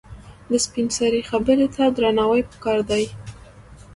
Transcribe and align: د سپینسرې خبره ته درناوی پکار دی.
د 0.49 0.53
سپینسرې 0.65 1.21
خبره 1.29 1.65
ته 1.75 1.83
درناوی 1.95 2.41
پکار 2.51 2.79
دی. 2.89 3.05